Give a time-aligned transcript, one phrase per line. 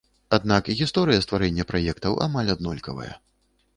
[0.37, 3.13] Аднак гісторыя стварэння праектаў амаль аднолькавая.